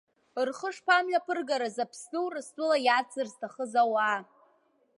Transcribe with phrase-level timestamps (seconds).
[0.47, 4.19] Рхы шԥамҩаԥыргарыз Аԥсны Урыстәыла иадзар зҭахыз ауаа?